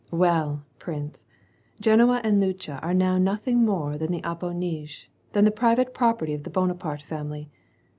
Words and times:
"Wkll, 0.11 0.63
prince, 0.79 1.25
Genoa 1.79 2.21
and 2.23 2.39
Lucca 2.39 2.79
are 2.81 2.91
now 2.91 3.19
nothing 3.19 3.63
more 3.63 3.99
than 3.99 4.11
the 4.11 4.23
apanages, 4.23 5.05
than 5.33 5.45
the 5.45 5.51
private 5.51 5.93
property 5.93 6.33
of 6.33 6.41
the 6.41 6.49
Bonaparte 6.49 7.03
family. 7.03 7.51